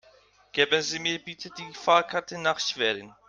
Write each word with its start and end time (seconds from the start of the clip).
Geben 0.51 0.81
Sie 0.81 0.97
mir 0.97 1.19
bitte 1.23 1.51
die 1.51 1.73
Fahrkarte 1.75 2.39
nach 2.39 2.59
Schwerin 2.59 3.13